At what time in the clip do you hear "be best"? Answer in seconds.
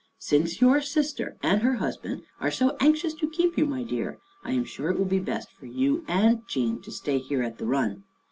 5.05-5.51